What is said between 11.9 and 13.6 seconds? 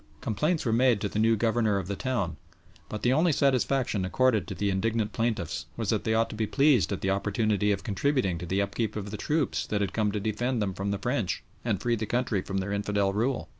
the country from their infidel rule.